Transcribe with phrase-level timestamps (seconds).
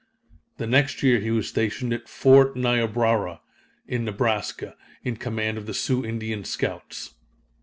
[0.57, 3.39] The next year he was stationed at Fort Niobrara,
[3.87, 7.13] in Nebraska, in command of the Sioux Indian Scouts.